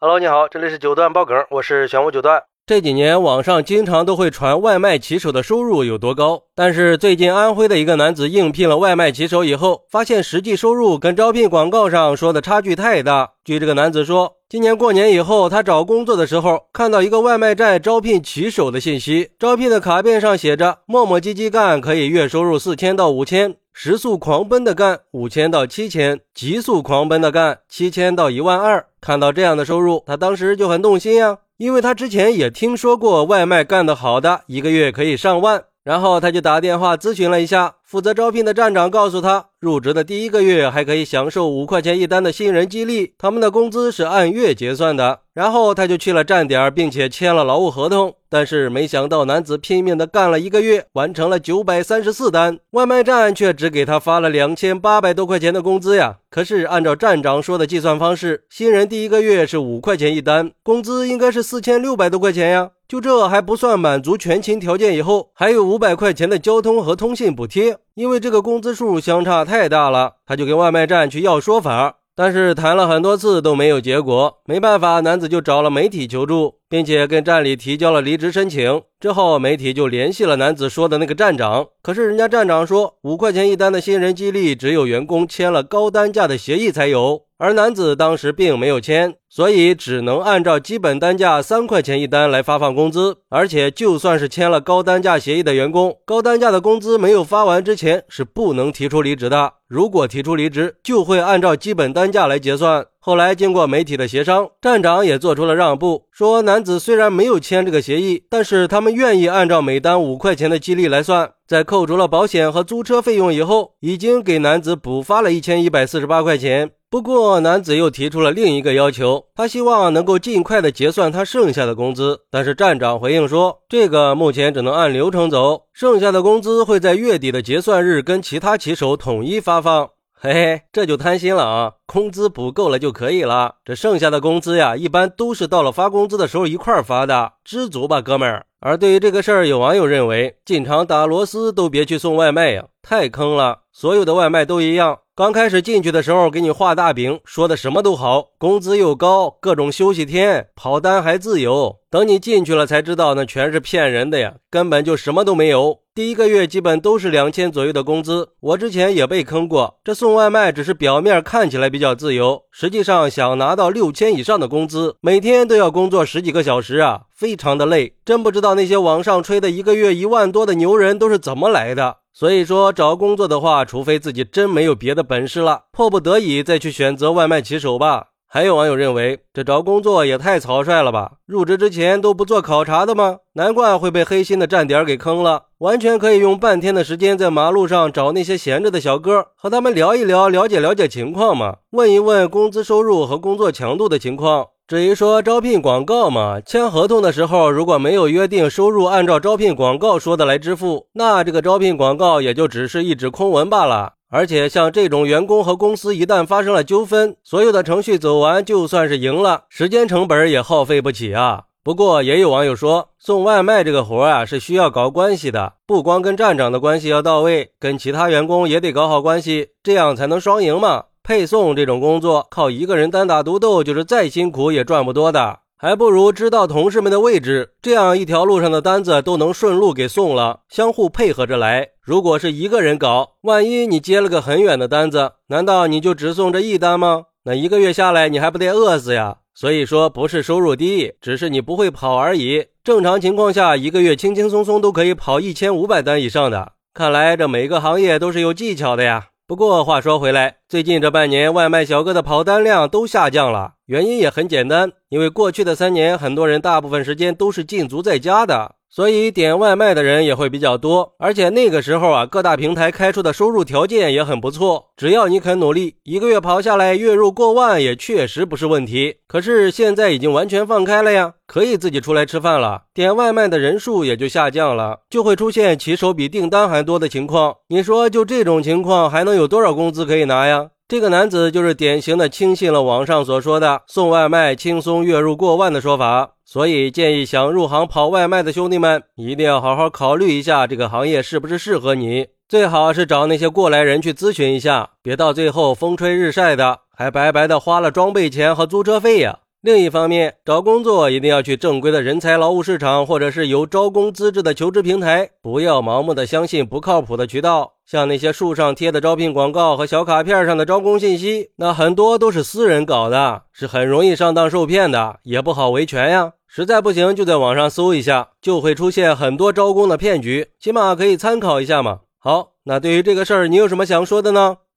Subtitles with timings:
[0.00, 2.40] Hello，你好，这里是九段爆梗，我是玄武九段。
[2.64, 13.30] 这几年网上经常都会传外卖骑手的收入有多高，但是最近安徽的一个男子应聘了外卖骑手以后，发现实际收入跟招聘广告上说的差距太大。
[13.44, 28.84] 据这个男子说，今年过年以后，他找工作的时候看到一个外卖站招聘骑手的信息，招聘的卡片上写着磨磨唧唧干可以月收入四千到五千，时速狂奔的干五千到七千，极速狂奔的干七千到一万二。
[29.00, 31.38] 看到这样的收入，他当时就很动心呀。
[31.58, 45.20] 因为他之前也听说过外卖干得好的，一个月可以上万，然后他就打电话咨询了一下负责招聘的站长，告诉他入职的第一个月还可以享受五块钱一单的新人激励，他们的工资是按月结算的。
[45.32, 48.14] 然后他就去了站点，并且签了劳务合同。
[48.28, 56.18] 但是没想到，男子拼命的干了一个月，完成了九百三十四单，外卖站却只给他发了两千八百多块钱的工资呀。
[56.28, 62.72] 可是按照站长说的计算方式，新人第一个月是五块钱一单，工资应该是四千六百多块钱呀。
[62.88, 67.76] 就这还不算满足全勤条件，以后还有五百块钱的交通和通信补贴。
[67.92, 71.96] 因为这个工资数相差太大了，他就跟外卖站去要说法。
[72.16, 78.82] 但是谈了很多次都没有结果，没办法，男子就找了媒体求助，并且跟站里提交了离职申请。
[79.00, 87.22] 之后，媒体就联系了男子说的那个站长，可是人家站长说，五块钱一单的新人激励，只有员工签了高单价的协议才有。
[87.40, 93.18] 而男子当时并没有签，所以只能按照基本单价三块钱一单来发放工资。
[93.28, 99.52] 而且，就算是签了高单价协议的员工，高单价的工资没有发完之前是不能提出离职的。
[99.68, 102.84] 如果提出离职，就会按照基本单价来结算。
[103.08, 111.30] 后来经过媒体的协商，站长也做出了让步，说男子虽然没有签这个协议，但是他们愿意按照每单五块钱的激励来算。
[111.46, 116.72] 在扣除了保险和租车费用以后，已经给男子补发了一千一百四十八块钱。
[116.90, 122.20] 不过，男子又提出了另一个要求，他希望能够尽快的结算他剩下的工资。
[122.30, 129.88] 但是站长回应说，这个目前只能按流程走，剩下的工资会在月底的结算日跟其他骑手统一发放。
[130.20, 131.74] 嘿嘿，这就贪心了啊！
[131.86, 138.44] 工资补够了就可以了，这剩下的工资呀，一般都是到了发工资的时候一块发的，知足吧，哥们儿。
[138.58, 143.60] 而对于这个事儿，有网友认为，进厂打螺丝都别去送外卖呀，太坑了。
[143.72, 144.98] 所有的外卖都一样。
[145.18, 151.74] 刚开始进去的时候，给你画大饼，说的什么都好，工资又高，各种休息天，跑单还自由。
[151.90, 155.80] 等你进去了才知道，那全是骗人的呀，根本就什么都没有。
[155.92, 158.28] 第一个月基本都是两千左右的工资。
[158.38, 167.96] 我之前也被坑过，这送外卖只是表面看起来比较自由，实际上想拿到六千以上的工资，每天都要工作十几个小时啊，非常的累。
[168.04, 171.96] 真不知道那些网上吹的一个月一万多的牛人都是怎么来的。
[172.18, 178.06] 所以说，找工作的话，除非自己真没有别的本事了，迫不得已再去选择外卖骑手吧。
[178.26, 181.12] 还有网友认为，这找工作也太草率了吧？
[181.26, 183.18] 入职之前都不做考察的吗？
[183.34, 185.44] 难怪会被黑心的站点给坑了。
[185.58, 194.48] 完全可以用半天的时间在马路上找那些闲着的小哥，和他们聊一聊，了解了解情况嘛，问一问工资收入和工作强度的情况。
[194.68, 203.94] 至于说招聘广告嘛，签合同的时候如果没有约定收入按照招聘广告说的来支付，那这个招聘广告也就只是一纸空文罢了。
[204.10, 211.44] 而且像这种员工和公司一旦发生了纠纷，所有的程序走完，就算是赢了，时间成本也耗费不起啊。
[211.64, 220.84] 不过也有网友说，送外卖这个活啊是需要搞关系的，不光跟站长的关系要到位，跟其他员工也得搞好关系，这样才能双赢嘛。
[221.08, 231.68] 配送这种工作，靠一个人单打独斗，就是再辛苦也赚不多的，还不如知道同事们的位置，这样一条路上的单子都能顺路给送了，相互配合着来。
[231.80, 237.04] 如果是一个人搞，万一你接了个很远的单子，难道你就只送这一单吗？
[237.24, 239.16] 那一个月下来，你还不得饿死呀？
[239.34, 242.44] 所以说，不是收入低，只是你不会跑而已。
[242.62, 246.52] 正常情况下，一个月轻轻松松都可以跑一千五百单以上的。
[246.74, 249.06] 看来这每个行业都是有技巧的呀。
[249.28, 258.54] 不过话说回来，最近这半年外卖小哥的跑单量都下降了，原因也很简单，因为过去的三年，很多人大部分时间都是禁足在家的。
[258.78, 268.98] 所以点外卖的人也会比较多，而且那个时候啊，各大平台开出的收入条件也很不错，只要你肯努力，一个月跑下来月入过万也确实不是问题。
[269.08, 277.34] 可是现在已经完全放开了呀，可以自己出来吃饭了，点外卖的人数也就下降了，就会出现骑手比订单还多的情况。
[277.48, 280.50] 你说就这种情况还能有多少工资可以拿呀？
[280.68, 286.10] 这个男子就是典型的轻信了网上所说的送外卖轻松月入过万的说法。
[286.26, 292.08] 所以建议想入行跑外卖的兄弟们，一定要好好考虑一下这个行业是不是适合你。
[292.28, 299.20] 最好是找那些过来人去咨询一下，别到最后风吹日晒的，还白白的花了装备钱和租车费呀。
[299.48, 307.54] 另一方面，找工作一定要去正规的人才劳务市场，或者是有招工资质的求职平台，不要盲目的相信不靠谱的渠道。
[307.64, 316.12] 像那些树上贴的招聘广告和小卡片上的招工信息，那很多都是私人搞的，是很容易上当受骗的，也不好维权呀。
[316.26, 321.78] 实在不行，就在网上搜一下，就会出现很多招工的骗局，起码可以参考一下嘛。
[321.98, 324.36] 好，那对于这个事儿，你有什么想说的呢？